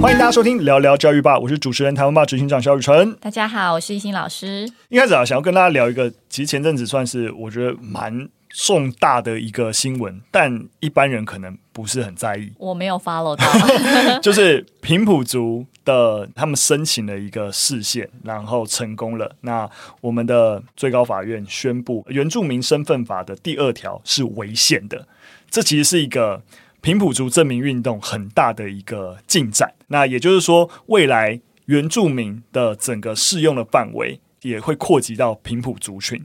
[0.00, 3.14] 欢迎大家收听聊聊教育吧，我是主持人台湾吧执行长萧宇辰。
[3.20, 4.66] 大家好，我是一心老师。
[4.88, 12.50] 一开始啊，想要跟大家聊一个，其实前阵子算是我觉得蛮重大的一个新闻，但一般人可能不是很在意。
[12.56, 13.44] 我没有 follow 到，
[14.20, 19.36] 就是平埔族的他们申请了一个释宪，然后成功了。
[19.42, 19.68] 那
[20.00, 25.06] 我们的最高法院宣布，原住民身份法的第二条是违宪的。
[25.50, 26.42] 这其实是一个。
[26.82, 36.24] 平埔族证明运动很大的一个进展，那也就是说，未来原住民的整个适用的范围也会扩及到平埔族群。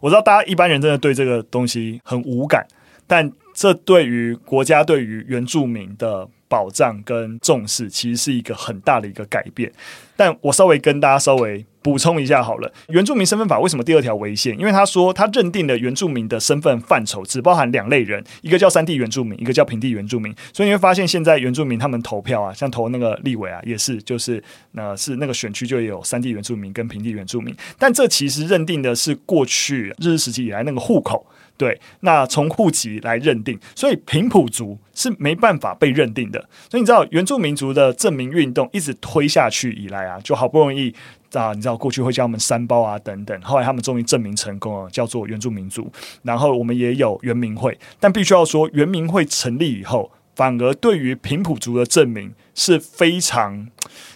[0.00, 2.66] 我知道大家一般人真的对这个东西很无感，
[3.06, 9.72] 但这对于国家对于原住民的保障跟重视，其实是一个很大的一个改变。
[10.14, 11.64] 但我稍微跟大家稍微。
[11.82, 14.54] 补充一下好了，原住民身份法为什么第二条违宪？
[14.58, 20.30] 因为他说他认定的原住民的身份范畴只包含两类人，一个叫山地原住民，一个叫平地原住民。
[20.52, 27.56] 所以你会发现，现在原住民他们投票啊，像投那个立委啊，也是就是呃是那个选区就有山地原住民跟平地原住民。
[27.78, 31.24] 但这其实认定的是过去日治时期以来那个户口，
[31.60, 36.40] 对，那从户籍来认定，所以平埔族是没办法被认定的。
[36.70, 40.94] 所以你知道原住民族的证明运动一直推下去以来啊，就好不容易。
[41.34, 45.92] 啊，你知道过去会叫他们山胞啊等等，后来他们终于证明成功了，叫做原住民族。
[46.22, 53.68] 然后我们也有原民会，但必须要说，原民会成立以后，反而对于平埔族的证明是非常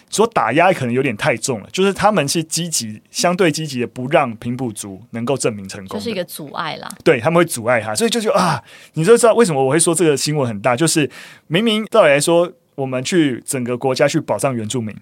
[0.09, 1.69] 说打压，可能有点太重了。
[1.71, 6.89] 就是他们是积极，相对积极的，不让平埔族能够证明成功，就是一个阻碍啦。
[7.03, 11.09] 对，他们会阻碍他，所以就就啊，你就知道为什么我会说这个新闻很大，就是
[11.47, 14.95] 明明道理来说，我们去整个国家去保障原住民。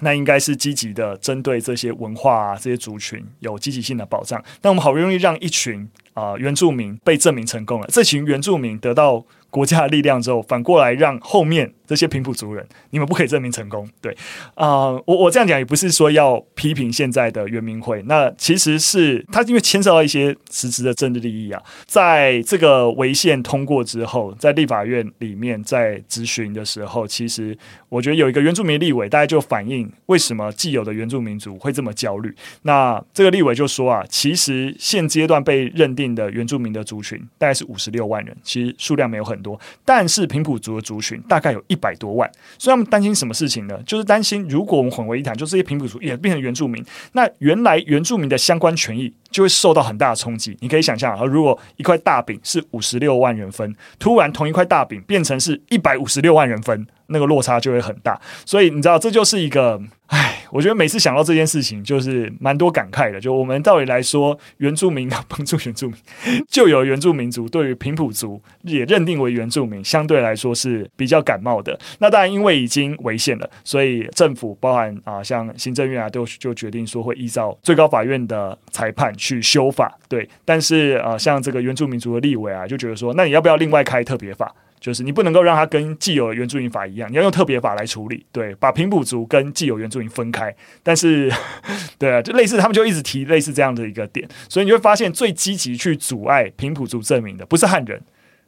[0.00, 4.42] 那应该是积极的，针对这些文化啊，这些族群有积极性的保障。
[4.60, 13.86] 但我们好不容易让一群啊、呃、原住民被证明成功了，这群原住民得到国家的力量之后，反过来让后面这些平埔族人，你们不可以证明成功。
[14.00, 14.16] 对
[14.54, 27.56] 啊、我我这样讲也不是说要批评现在的原民会，那其实是他因为牵涉到一些实质的政治利益啊，在这个违宪通过之后，在立法院里面在质询的时候，其实
[27.90, 32.34] 我觉得有一个原住民立委，大家就反映为什么既有的原住民族会这么焦虑。
[32.62, 43.78] 那这个立委就说啊，其实现阶段被认定的原住民的族群大概是五十六万人，其实数量没有很多，但是平埔族的族群大概有一百多万，所以他们担心什么事情呢？
[43.84, 50.56] 就是担心如果我们混为一谈，就这些平埔族也变成原住民，那原来原住民的相关权益就会受到很大的冲击。
[50.60, 58.20] 你可以想象啊，如果一块大饼是五十六万人分，突然同一块大饼变成是一百五十六万人分，那个落差就会很大。
[58.46, 60.41] 所以你知道，这就是一个，唉。
[60.52, 63.18] 我觉得每次想到这件事情，就是蛮多感慨的。
[63.18, 65.96] 就我们道理来说，原住民要帮助原住民，
[66.46, 71.78] 就有原住民族对于平埔族也认定为原住民，相对来说是比较感冒的。
[72.00, 79.98] 那当然，因为已经违宪了，所以政府包含啊，像行政院啊，都就决定说会依照最高法院的裁判去修法。
[80.06, 84.54] 对，但是啊，像这个原住民族的立委啊，就觉得说，那你要不要另外开特别法？
[84.82, 90.52] 就是你不能够让它跟既有原住民法一样，你要用特别法来处理，对，把平埔族跟既有原住民分开。
[90.82, 91.32] 但是，
[91.96, 98.02] 对啊，就类似他们就一直提类似这样的一个点，所以你会发现最积极去阻碍平埔族证明的不是汉人，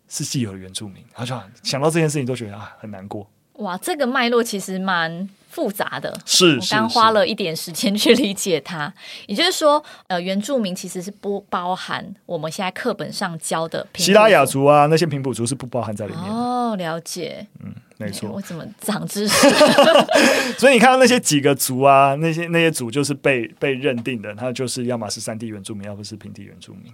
[0.09, 0.97] 是既有的原住民。
[1.15, 3.31] 他就想到这件事情都觉得啊很难过。
[3.59, 8.93] 哇，这个脉络其实蛮复杂的，是，我刚花了一点时间去理解它。
[9.29, 16.25] 也就是说，呃，原住民其实是不包含我们现在课本上教的西拉雅族啊，那些平埔族是不包含在里面。
[16.25, 18.29] 哦，了解，嗯，没错。
[18.31, 19.49] 我怎么长知识？
[20.59, 26.93] 所以你看到那些几个族啊，那些那些族就是被被认定的，他就是要么是山地原住民，要不是平地原住民。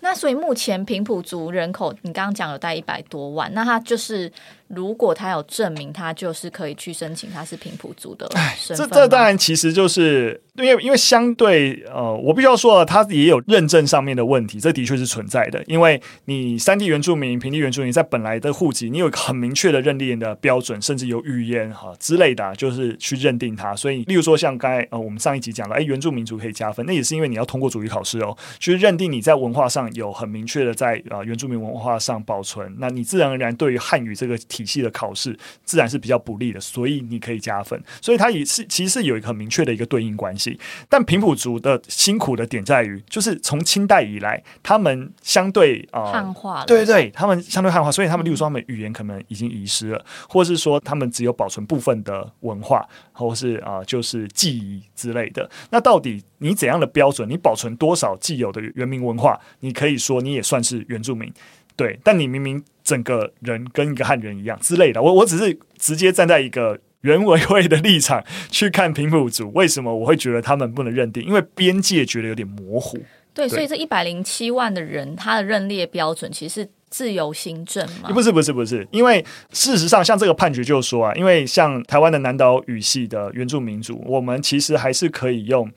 [0.00, 4.32] 那所以目前平埔族人口，你刚刚讲有大概一百多万，那他就是。
[4.68, 8.88] 如果他有证明，他就是可以去申请，他是平埔族的身份。
[8.88, 15.62] 这这当然其实就是因为因为相对呃，我必须要说，他也有认证上面的问题，这的确是存在的。
[15.66, 23.76] 因为你山地原住民、平地原住民在本来的户籍，你有很明确的认定的标准，甚至有语言哈之类的、就是去认定它。
[23.76, 34.38] 所以，例如说像刚才呃我们上一集讲了，哎，原住民族可以加分，那也是因为你要通过主语考试哦，去认定你在文化上有很明确的在呃原住民文化上保存，那你自然而然对于汉语这个。
[34.48, 37.78] 体系的考试自然是比较不利的，所以你可以加分。
[38.00, 40.47] 所以它也是其实是有一个很明确的一个对应关系。
[40.88, 55.50] 但平埔族的辛苦的点在于，就是从清代以来，他们相对啊、呃、汉化了，对对对，他们相对汉化，所以他们例如说他们语言可能已经遗失了，或是说他们只有保存部分的文化，或是啊、呃、就是记忆之类的。
[55.70, 57.28] 那到底你怎样的标准？
[57.28, 59.38] 你保存多少既有的原民文化？
[59.60, 61.32] 你可以说你也算是原住民。
[61.76, 71.22] 对，但你明明整个人跟一个汉人一样之类的，我我只是直接站在一个原委会的立场去看平埔族，为什么我会觉得他们不能认定？
[71.22, 72.98] 因为边界觉得有点模糊。
[73.32, 78.10] 对，所以这一百零七万的人，他的认列标准其实是自由行政嘛？
[78.10, 78.84] 不是，不是，不是。
[78.90, 85.70] 因为事实上，像这个判决就说啊，因为像台湾的南岛语系的原住民族，我们其实还是可以用。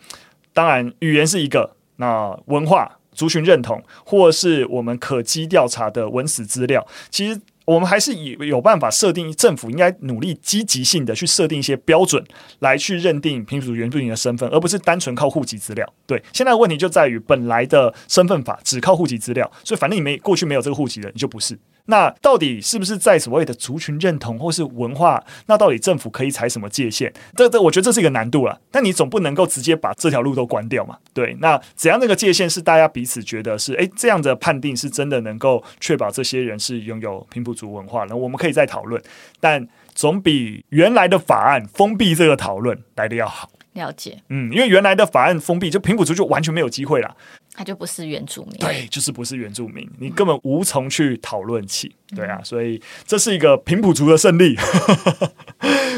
[0.53, 7.39] 当然，语言是一个，那文化、族群认同，或是我们可稽调查的文史资料，其实。
[7.71, 12.23] 我们还是以有办法设定，政府应该努力积极性的去设定一些标准，
[12.59, 15.93] 来去认定平埔族原住民的身份，而不是单纯靠户籍资料。
[16.05, 21.57] 对，现在问题就在于本来的身份法只靠户籍资料，所以反正你没过去没有这个户籍的，你就不是。
[21.85, 25.23] 那到底是不是在所谓的族群认同或是文化？
[25.47, 27.11] 那到底政府可以采什么界限？
[27.35, 28.59] 这这，我觉得这是一个难度了。
[28.71, 30.97] 但你总不能够直接把这条路都关掉嘛？
[31.13, 38.05] 对，那怎样那个界限是大家彼此觉得是诶，这样的判定是真的能够确保这些人是拥有平埔族文化？
[38.05, 39.01] 那我们可以再讨论，
[39.39, 43.49] 但总比原来的法案封闭这个讨论来得要好。
[43.73, 47.15] 了解，嗯，因为原来的法案封闭，就平埔族就完全没有机会了。
[47.53, 54.55] 他就不是原住民，对，就是不是原住民，你根本无从去讨论起，对啊，所以这是一个平埔族的胜利，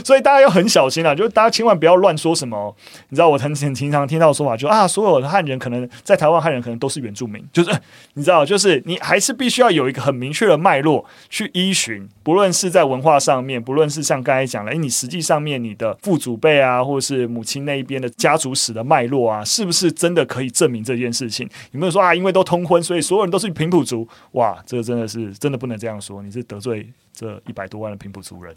[0.03, 2.75] 所以大家要很小心啊，就是大家千万不要乱说什么，
[3.09, 7.71] 你知道我很很经常听到的说法，就啊，所有的汉人可能在台湾汉人可能都是原住民，就是
[8.13, 21.49] 你知道，就是你还是必须要有一个很明确的脉络去依循，不论是在文化上面，不论是像刚才讲的，诶，你实际上面你的父祖辈啊，或者是母亲那一边的家族史的脉络啊，是不是真的可以证明这件事情？
[21.71, 22.13] 有没有说啊？
[22.13, 24.07] 因为都通婚，所以所有人都是平埔族？
[24.31, 28.53] 哇，这个真的是真的不能这样说，你是得罪这一百多万的平埔族人。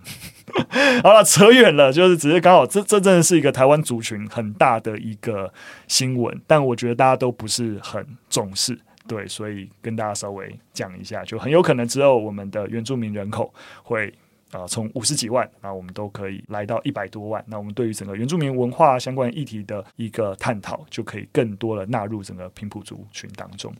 [1.04, 5.52] 好了，扯远了，就是只是刚好这这真的是一个台湾族群很大的一个
[5.86, 8.76] 新闻，但我觉得大家都不是很重视，
[9.06, 14.12] 对，所以跟大家稍微讲一下，就很有可能之后我们的原住民人口会。
[14.52, 17.44] 啊，从五十几万，那我们都可以来到一百多万。
[17.48, 23.74] 那我们对于整个原住民文化相关议题的一个探讨，就可以更多的纳入整个平埔族群当中。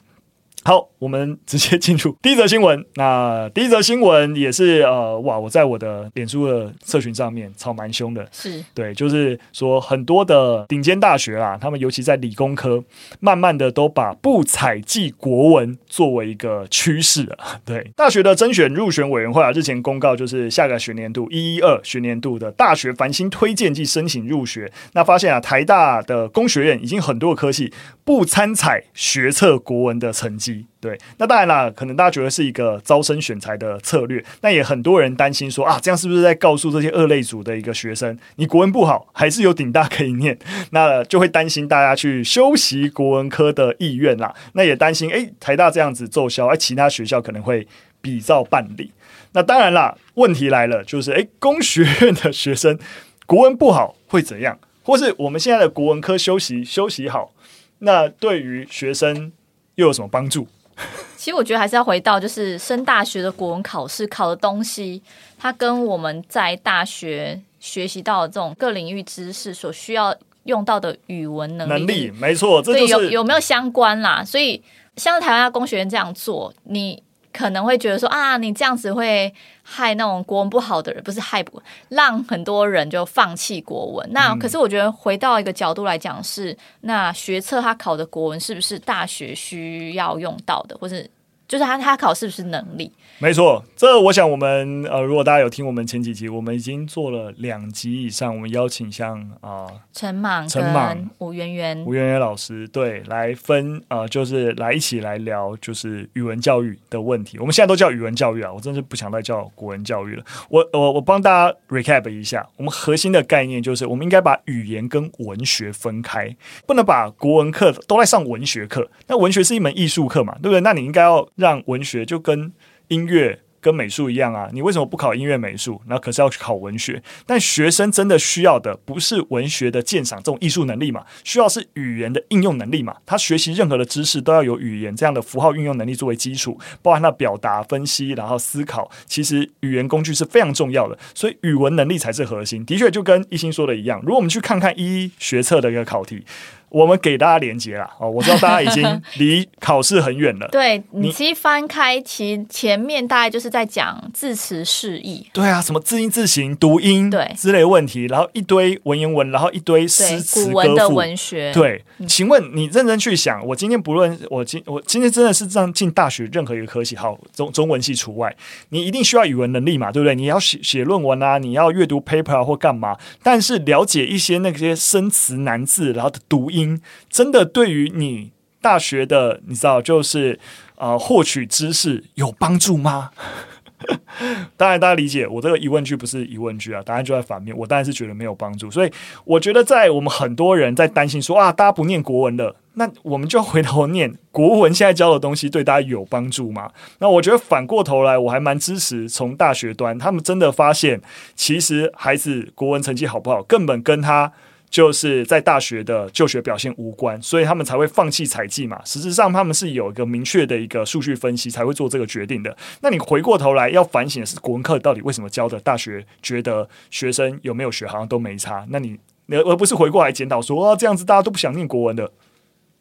[0.67, 2.85] 好，我们直接进入 第一则新闻。
[2.97, 8.27] 那第一则新闻也是呃，哇，我在我的脸书的社群上面吵蛮凶的。
[8.33, 12.83] 是对，就是说很多的顶尖大学啊，他们尤其在理工科，
[13.21, 17.39] 慢慢的都把不采计国文作为一个趋势了。
[17.65, 27.73] 对，大学的甄选入选委员会啊，日前公告，就是下个学年度一一二学年度的大学繁星推荐暨申请入学，那发现啊，台大的工学院已经很多科系
[28.03, 30.56] 不参采学测国文的成绩。
[30.81, 40.39] 对，那当然啦，可能大家觉得是一个招生选才的策略，那也很多人担心说啊，这样是不是在告诉这些二类组的一个学生，你国文不好，还是有顶大可以念，
[40.71, 44.35] 那就会担心大家去修习国文科的意愿啦。
[44.53, 47.67] 那也担心，哎，台大这样子奏效，哎，其他学校可能会
[48.01, 48.93] 比照办理。
[49.33, 52.79] 那当然啦，问题来了，就是哎，工学院的学生
[53.27, 54.59] 国文不好会怎样？
[54.83, 57.33] 或是我们现在的国文科修习修习好，
[57.81, 59.33] 那对于学生
[59.77, 60.47] 又有什么帮助？
[61.17, 65.01] 其实我觉得还是要回到，就是升大学的国文考试考的东西，
[65.39, 70.15] 它跟我们在大学学习到的这种各领域知识所需要
[70.45, 74.23] 用到的语文能力，能力没错，这就是、有有没有相关啦？
[74.23, 74.63] 所以
[74.97, 77.03] 像台湾工学院这样做，你。
[77.37, 84.09] 可能会觉得说啊，你这样子会害那种国文不好的人，不是害不让很多人就放弃国文。
[84.13, 91.09] 那可是我觉得回到一个角度来讲是，是那学测他考的国文是不是大学需要用到的，或是
[91.49, 92.93] 就是他他考是不是能力？
[93.19, 107.39] 没错，这我想我们呃，如果大家有听我们前几集，我们已经做了两集以上，我们邀请像啊、呃、陈莽、陈莽、吴圆圆、吴圆圆老师对来分呃，就是来一起来聊就是语文教育的问题。
[107.39, 110.23] 我们现在都叫语文教育啊，我真是不想再叫国文教育了。
[110.51, 116.37] 我我我帮大家 recap 一下，我们核心的概念就是，我们应该把语言跟文学分开，
[116.67, 118.91] 不能把国文课都在上文学课。
[119.07, 120.61] 那文学是一门艺术课嘛，对不对？
[120.61, 122.53] 那你应该要让文学就跟
[122.89, 125.81] 音乐跟美术一样啊，你为什么不考音乐美术？
[125.87, 127.03] 那可是要去考文学。
[127.27, 131.05] 但学生真的需要的不是文学的鉴赏这种艺术能力嘛？
[131.25, 132.95] 需要是语言的应用能力嘛？
[133.05, 138.89] 他学习任何的知识都要有语言这样的符号运用能力作为基础，包含他表达、分析，然后思考。
[139.07, 142.65] 其实语言工具是非常重要的，所以语文能力才是核心。
[142.65, 146.25] 的确，就跟一心说的一样，如果我们去看看一一学测的一个考题。
[146.69, 147.89] 我们给大家连接啦。
[147.99, 150.49] 哦，我知道大家已经 离考试很远了。
[150.49, 155.27] 对，你其实翻开，其前面大概就是在讲字词释义。
[155.33, 161.53] 对啊，什么字音字形、读音对之类问题，然后一堆文言文，然后一堆诗词古文的文学。
[161.53, 168.35] 对，请问你认真去想，我今天不论我今我今天真的是这样进大学任何一个科系，好中中文系除外，
[168.71, 170.15] 你一定需要语文能力嘛，对不对？
[170.15, 172.97] 你要写写论文啊，你要阅读 paper 啊，或干嘛？
[173.23, 180.41] 但是了解一些那些生词难字，然后的读音，真的对于你大学的你知道，就是
[180.77, 183.11] 呃获取知识有帮助吗？
[184.57, 187.57] 当然，大家理解我这个疑问句不是疑问句啊，答案就在反面。
[187.57, 188.91] 我当然是觉得没有帮助，所以
[189.25, 194.73] 我觉得在我们很多人在担心说啊，大家不念国文了，那我们就回头念国文。
[194.75, 196.73] 现在教的东西对大家有帮助吗？
[197.01, 201.01] 那我觉得反过头来，我还蛮支持从大学端，他们真的发现，
[201.35, 204.33] 其实孩子国文成绩好不好，根本跟他。
[204.69, 208.81] 就是在大学的就学表现无关，所以他们才会放弃采集嘛。
[208.85, 212.57] 实质上，他们是有一个明确的一个数据分析才会做这个决定的。
[212.81, 215.59] 那你回过头来要反省的是，国文课到底为什么教的？
[215.61, 218.67] 大学觉得学生有没有学好像都没差。
[218.69, 222.11] 那你而不是回过来检讨说，哦，这样子大家都不想念国文的，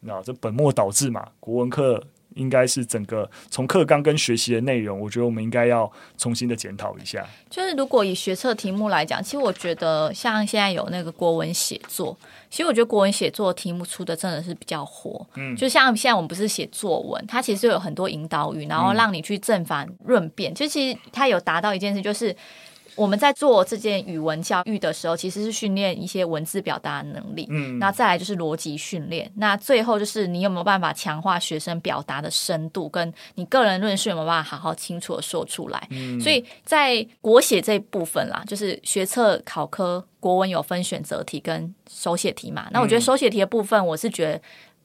[0.00, 1.26] 那这本末倒置嘛。
[1.40, 2.02] 国文课。
[2.36, 7.26] 应该是整个从课纲跟学习的内容，我觉得我们应该要重新的检讨一下。
[7.50, 12.16] 就是如果以学测题目来讲，其实我觉得像现在有那个国文写作，
[12.48, 15.26] 其实我觉得国文写作题目出的真的是比较活。
[15.34, 22.34] 嗯，就像现在我们不是写作文，它其实有很多引导语，然后让你去正反论辩，就其实它有达到一件事，就是。
[22.96, 27.46] 我们在做这件语文教育的时候，其实是训练一些文字表达的能力。
[27.50, 35.86] 嗯，那再来就是逻辑训练，那最后就是你有没有办法强化学生表达的深度，跟你个人论述有没有办法好好清楚的说出来。
[35.90, 42.68] 嗯，所以在国写这一部分啦，就是学测考科国文有分选择题跟手写题嘛。
[42.72, 44.40] 那我觉得手写题的部分，我是觉得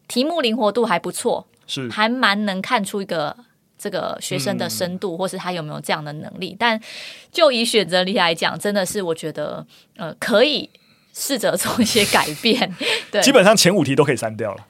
[0.08, 3.36] 题目灵活度还不错，是还蛮能看出一个。
[3.82, 6.52] 这个学生的深度，或是他有没有这样的能力？
[6.52, 6.82] 嗯、但
[7.32, 9.66] 就以选择题来讲，真的是我觉得，
[9.98, 10.70] 呃，可以
[11.16, 12.72] 试着做一些改变。
[13.12, 14.68] 对，基本上前五题都可以删掉了。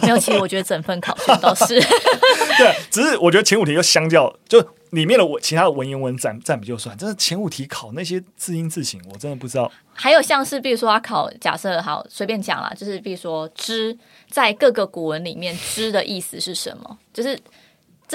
[0.00, 1.78] 没有，其实我觉得整份考卷都是。
[2.56, 9.70] 对，只是我觉得前五题就相较，就里面的我其他的文言文占占比就算，真的前五题考那些字音字形，我真的不知道。
[9.92, 13.96] 还有像是，比如说他考，假设好随便讲啦，就是比如说“之”
[14.30, 16.96] 在各个古文里面，“之”的意思是什么？
[17.12, 17.38] 就是。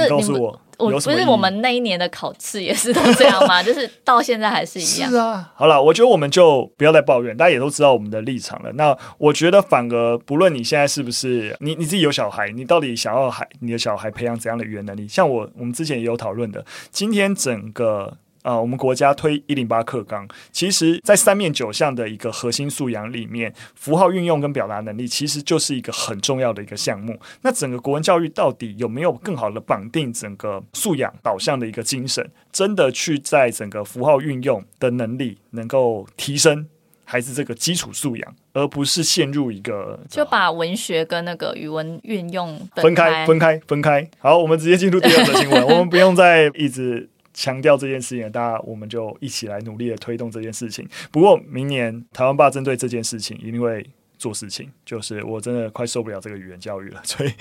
[0.08, 3.62] 这你告诉我，我不是我们那一年的考试也是都这样吗？
[3.62, 5.10] 就是到现在还是一样。
[5.10, 8.72] 是啊，好了，我觉得我们就不要再抱怨，大家也都知道我们的立场了。
[8.74, 15.08] 那我觉得反而不论你现在是不是你你自己有小孩，你到底想要孩你的小孩培养怎样的语言能力？
[15.08, 18.18] 像我，我们之前也有讨论的，今天整个。
[18.41, 27.19] 啊、呃，我们国家推一零八课纲，其实，在三面九项的一个核心素养里面，符号运用跟表达能力，其实就是一个很重要的一个项目。
[27.41, 36.65] 那整个国文教育到底有没有更好的绑定整个素养导向的一个精神，真的去在整个符号运用的能力能够提升
[37.03, 44.10] 孩子这个基础素养，而不是陷入一个就把文学跟那个语文运用分开、分开、分开。
[44.19, 47.10] 好，我们直接进入第二则新闻， 我们不用再一直。
[47.33, 50.88] 强调这件事情，大家我们就一起来努力的推动这件事情。
[51.12, 53.86] 不过，明年台湾爸针对这件事情一定会
[54.17, 57.31] 做事情，就是我真的快受不了这个语言教育了，所以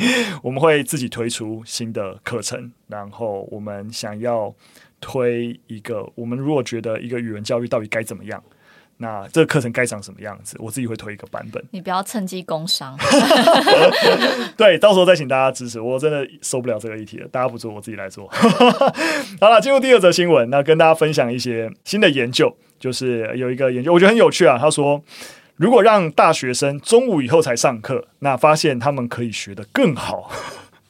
[0.42, 4.54] 我们会自己推出新的课程，然后我们想要
[5.00, 8.42] 推一个，我们如果觉得一个语文教育到底该怎么样。
[8.99, 10.57] 那这个课程该长什么样子？
[10.59, 11.64] 我自己会推一个版本。
[11.71, 12.99] 你不要趁机工伤。
[14.59, 15.81] 对，到时候再请大家支持。
[15.81, 18.28] 我真的受不了这个议题了，大家不做，我自己来做。
[19.40, 24.59] 好了，进入第二则新闻，那跟大家分享一些新的研究，就是有一个研究，我觉得很有趣啊。
[24.59, 25.00] 他说，
[25.57, 30.31] 如果让大学生中午以后才上课，那发现他们可以学得更好。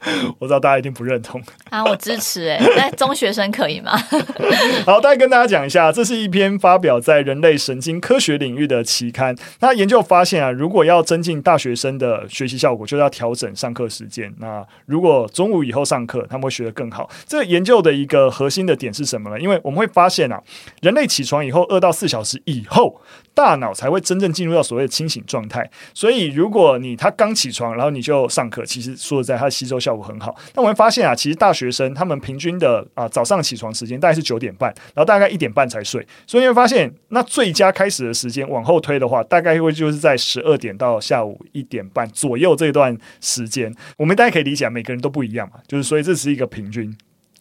[0.38, 3.96] 我知道大家一定不认同啊，我支持哎， 那中学生可以吗？
[4.86, 9.34] 好，大概跟大家讲一下，这是一篇发表在人类神经科学领域的期刊。
[9.60, 14.32] 那研究发现啊，如果要增进大学生的学习效果，就要调整上课时间。
[14.38, 17.10] 那如果中午以后上课，他们会学得更好。
[17.26, 19.40] 这个研究的一个核心的点是什么呢？
[19.40, 20.40] 因为我们会发现啊，
[20.80, 23.00] 人类起床以后二到四小时以后，
[23.34, 25.68] 大脑才会真正进入到所谓的清醒状态。
[25.92, 30.36] 所以，如果你他刚起床，然后你就上课，其实说实在，他吸收效效果很好。
[30.54, 36.06] 那我们发现啊，其实大学生他们平均的啊早上起床时间大概是九点半，然后大概一点半才睡。
[36.26, 43.74] 所以你会发现，那最佳开始的时间往后推的话，大概会就是在十二点到下午一点半左右这段时间。
[43.96, 46.94] 我们大家可以理解，每个人都不一样嘛，就是所以这是一个平均。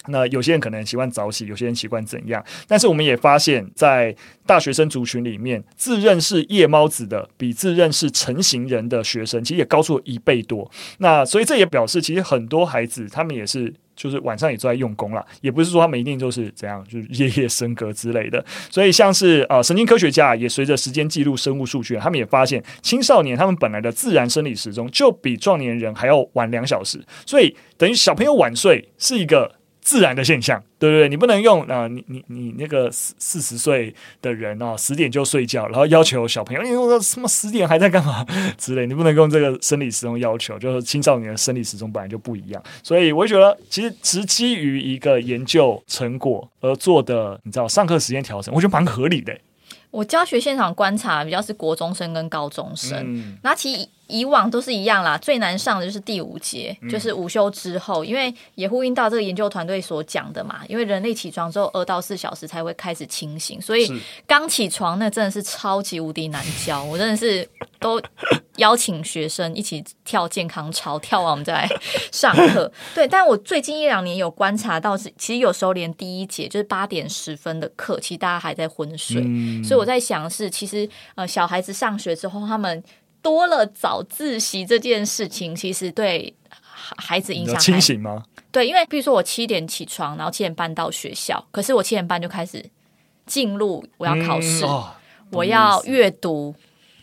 [0.08, 2.44] 那有些人可能习惯早起，有些人习惯怎样？
[2.68, 10.70] 但是我们也发现，在大学生族群里面，自认是夜猫子的，比自认是成型人的学生，其实也高出了一倍多。
[11.00, 18.44] 那所以这也表示，其实很多孩子他们也是，就是晚上也都在用功了，也不是说他们一定就是怎样，就是夜夜笙歌之类的。
[18.70, 29.58] 所以像是呃神经科学家也随着时间记录生物数据，他们也发现，青少年他们本来的自然生理时钟就比壮年人还要晚两小时，所以等于小朋友晚睡是一个。
[29.88, 31.08] 自然的现象，对不对？
[31.08, 38.26] 你不能用啊、呃，你你你那个四四十岁的人哦，十点就睡觉，然后要求小朋友，你说什么十点还在干嘛
[38.60, 49.34] 之类，你不能用这个生理时钟要求，就是青少年的生理时钟本来就不一样，所以我觉得其实只基于一个研究成果而做的，你知道上课时间调整，我觉得蛮合理的。
[49.92, 53.88] 我教学现场观察比较是国中生跟高中生，嗯、那其实。
[54.08, 63.92] 以往都是一样啦，最难上的就是第五节，嗯、就是午休之后，因为也呼应到这个研究团队所讲的嘛，因为人类起床之后二到四小时才会开始清醒，所以
[64.26, 67.48] 刚起床那真的是超级无敌难教，我真的是
[67.80, 68.02] 都
[68.58, 71.70] 邀请学生一起跳健康操，跳完我们再来
[72.12, 72.72] 上课。
[72.96, 82.82] 对，但我最近一两年有观察到，是其实有时候连第一节就是八点十分的课，其实大家还在昏睡，嗯、所以我在想是其实呃小孩子上学之后他们。
[83.28, 86.34] 多了早自习这件事情，其实对
[86.96, 88.24] 孩子影响清醒吗？
[88.54, 92.64] 对，因为比如说我七点起床，然后七点半到学校，可是我七点半就开始
[93.26, 94.90] 进入我要考试，嗯哦、
[95.32, 96.56] 我要阅读，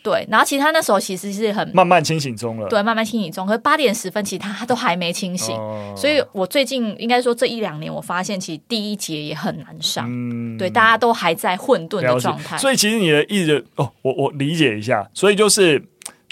[0.03, 3.47] 对，然后其实他那时候其实是很慢慢清醒中了，对，慢慢清醒中。
[3.47, 12.57] 可是八点十分，其实他他都还没清醒，哦、所以我最近应该说这一两年，我发现其实第一节也很难上，嗯、对，大家都还在混沌的状态。
[12.57, 15.85] 所以其实你的意思哦，我我理解一下，所以就是。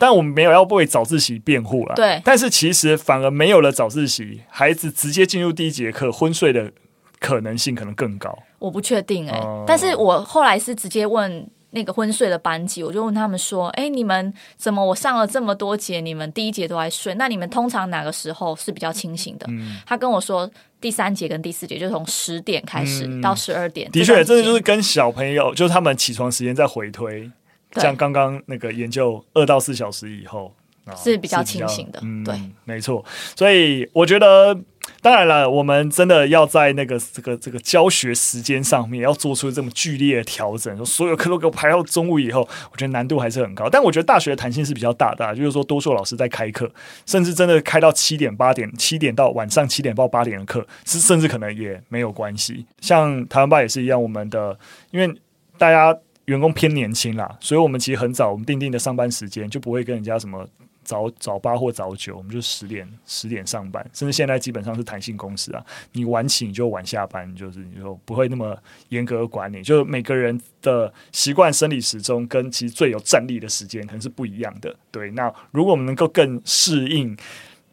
[0.03, 2.21] 但我们没有要为早自习辩护了，对。
[2.25, 6.73] 但是其实反而没有了早自习，孩子直接进入第一节课昏睡的
[7.21, 8.37] 可能性可能更高。
[8.59, 17.15] 我不确定哎、欸，嗯、但是我后来是直接问那个昏睡的班级，我就问他们说：“哎、欸，你们怎么我上了这么多节，你们第一节都在睡？
[17.15, 23.89] 那你们通常哪个时候是比较清醒的？”嗯、他跟我说，第三节跟第四节就从十点开始到十二点。
[23.89, 27.31] 嗯、的确，这就是跟小朋友就是他们起床时间在回推。
[27.75, 30.55] 像刚刚那个研究，二到四小时以后
[30.97, 33.05] 是比较清醒的，嗯、对，没错。
[33.37, 34.59] 所以我觉得，
[35.01, 42.41] 当然了，我们真的要在那个这个这个教学时间上面要做出这么剧烈的调整，说所有课都给我排到中午以后，
[42.73, 43.71] 我觉得难度还是很高。
[43.71, 46.69] 但我觉得大学的弹性是比较大的，就是说多数老师在开课，
[47.07, 52.67] 甚至真的开到七点八点，七点到晚上七点到八点的课，是甚至可能也没有关系。
[52.81, 54.59] 像台湾吧也是一样，我们的
[54.91, 55.15] 因为
[55.57, 55.97] 大家。
[56.27, 60.49] 员工偏年轻啦，所以我们其实很早，我们定定的上班时间就不会跟人家什么
[60.85, 68.57] 早早八或早九，我们就十点十点上班，甚至现在基本上是弹性公司啊，你晚起你就晚下班，就是你就不会那么
[68.89, 74.75] 严格管理，就每个人的习惯生理时钟跟其实最有战力的时间可能是不一样的。
[74.91, 77.17] 对，那如果我们能够更适应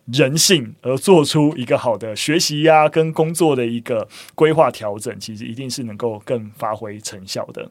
[0.05, 7.69] 人性而做出一个好的学习呀、啊、跟工作的一个规划调整，其实一定是能够更发挥成效的。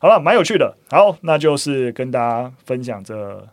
[0.00, 0.76] 好了，蛮有趣的。
[0.90, 3.44] 好，那就是跟大家分享这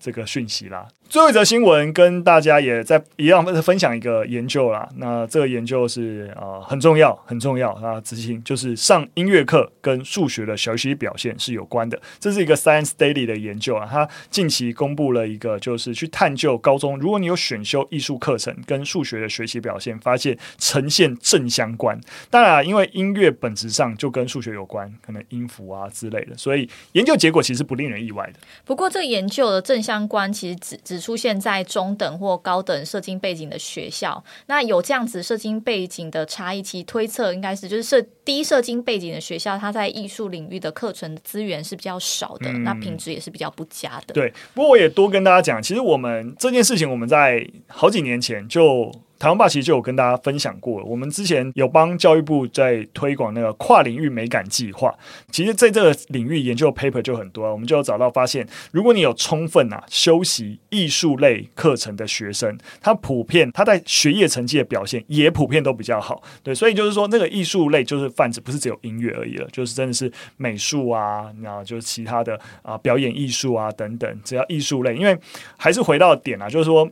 [0.00, 0.88] 这个讯息啦。
[1.12, 4.88] 最后一则新闻跟大家也在一样分享一个研究啦。
[4.96, 12.00] 那这个研究是呃很重要，很重要啊，执行就是上音乐课跟数学的学习表现是有关的。
[12.18, 22.00] 这是一个 Science Daily 的研究啊，它近期公布了一个，就是去探究高中，如果你有选修艺术课程跟数学的学习表现，发现呈现正相关。
[22.30, 28.40] 当然啊，因为音乐本质上就跟数学有关，可能音符啊之类的，所以研究结果其实不令人意外的。
[28.64, 44.14] 不过，这个研究的正相关其实只只出现在中等或高等社经背景的学校，那有这样子社经背景的差异，其推测应该是就是社低社经背景的学校，它在艺术领域的课程资源是比较少的，嗯、那品质也是比较不佳的。
[44.14, 48.92] 对，不过我也多跟大家讲，其实我们这件事情我们在好几年前就。
[49.22, 54.92] 台湾霸其实就有跟大家分享过，我们之前有帮教育部在推广那个跨领域美感计划。
[55.30, 66.20] 其实，在这个领域研究 paper 就很多，我们就有找到发现，如果你有充分啊修习艺术类课程的学生，他普遍他在学业成绩的表现也普遍都比较好。
[66.42, 75.16] 对，所以就是说，那个艺术类就是泛指，不是只有音乐而已了，就是真的是美术啊，然后就是其他的啊表演艺术啊等等，只要艺术类，因为
[75.56, 76.90] 还是回到点啊，就是说，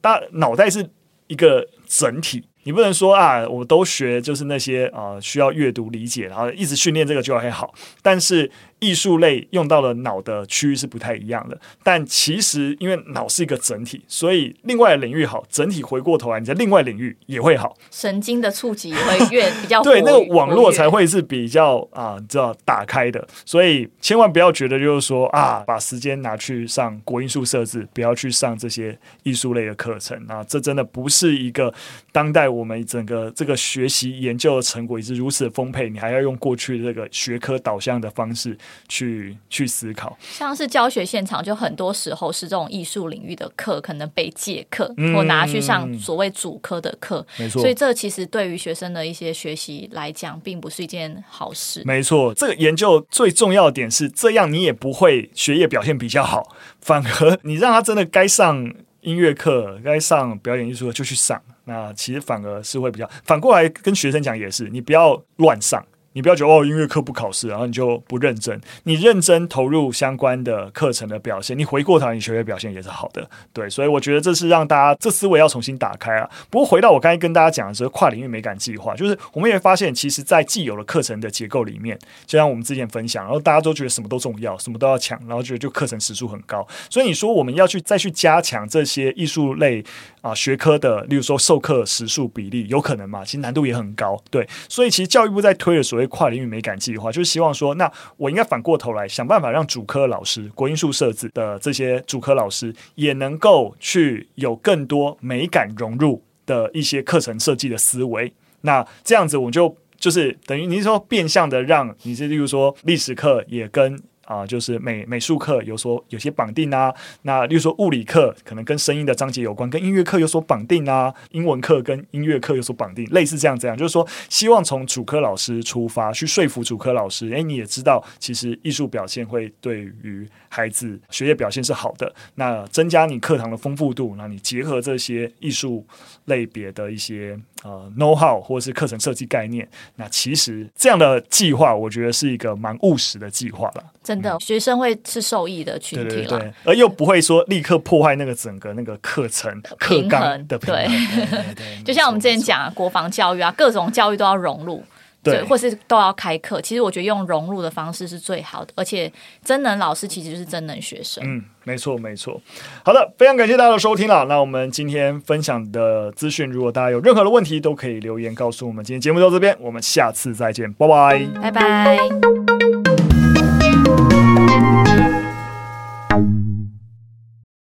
[0.00, 0.84] 大脑袋是。
[1.30, 7.72] 一个整体，你不能说啊，我都学就是那些啊、需要阅读理解，然后一直训练这个就会好。
[8.02, 11.58] 但是艺术类用到了脑的区域是不太一样的。
[11.82, 23.26] 但其实因为脑是一个整体，所以另外的领域好，整体回过头来，你在另外领域也会好，神经的触及也会越 比较对，那个网络才会是比较啊，知道打开的。
[23.44, 31.72] 所以千万不要觉得就是说啊，把时间拿去上国音数设置，不要去上这些艺术类的课程啊，这真的不是一个
[32.12, 38.56] 当代我们整个这个学习研究的成果也是如此的丰沛，你还要用过去的这个学科导向的方式
[38.88, 40.16] 去去思考。
[40.20, 47.60] 像是教学现场，就很多时候是这种艺术领域的课，可能被借课，嗯、或拿去上所谓主科的课，没错。
[47.60, 51.82] 所以这其实对于学生的一些学习来讲，并不是一件好事。
[51.84, 61.40] 没错，这个研究最重要的点是，这样你也不会学业表现比较好，反而你让他真的该上音乐课、该上表演艺术课就去上。
[61.64, 65.84] 那其实反而是会比较，反过来跟学生讲也是，你不要乱上。
[66.12, 68.60] 你不要觉得哦，音乐课不考试，然后你就不认真。
[68.84, 73.28] 你认真投入相关的课程的表现，你回过头，你学业表现也是好的。
[73.52, 76.28] 对，所以我觉得这是让大家这思维要重新打开啊。
[76.50, 86.66] 不过回到我刚才跟大家讲的这个跨领域美感计划，就是我们也发现，其实，在既有的课程的结构里面，就像我们之前分享，然后大家都觉得什么都重要，什么都要抢，然后觉得就课程时数很高。
[86.88, 89.84] 所以你说我们要去再去加强这些艺术类
[90.22, 93.24] 啊学科的，例如说授课时数比例，有可能吗？
[93.24, 94.20] 其实难度也很高。
[94.28, 108.32] 对，所以其实教育部在推的所谓跨领域美感计划，就是希望说，那我应该反过头来想办法，让主科老师、国英数设置的这些主科老师，也能够去有更多美感融入的一些课程设计的思维。
[108.62, 114.00] 那这样子，我就就是等于你说变相的让你是，例如说历史课也跟。
[114.30, 135.86] 啊，就是美美术课有所有些绑定啊，那例如说物理课可能跟声音的章节有关，跟音乐课有所绑定啊，英文课跟音乐课有所绑定，类似这样这样，就是说希望从主科老师出发去说服主科老师，诶，你也知道，其实艺术表现会对于孩子学业表现是好的，那增加你课堂的丰富度，那你结合这些艺术
[136.24, 143.84] 类别的一些呃 know how 或者是课程设计概念，那其实这样的计划，我觉得是一个蛮务实的计划了。
[144.02, 150.86] 真的，学生会是受益的群体了，而又不会说立刻破坏那个整个那个课程课纲的平衡。
[150.88, 154.82] 对，对对对 就像我们之前讲啊，国防教育啊，各种教育都要融入。
[155.22, 156.60] 对，或是都要开课。
[156.60, 159.12] 其实我觉得用融入的方式是最好的，而且
[159.44, 161.22] 真能老师其实就是真能学生。
[161.26, 162.40] 嗯，没错没错。
[162.84, 164.24] 好的，非常感谢大家的收听了。
[164.24, 168.84] 那我们今天分享的资讯，如果大家有任何的问题，都可以留言告诉我们。
[168.84, 172.39] 今天节目到这边，我们下次再见，拜拜，拜拜。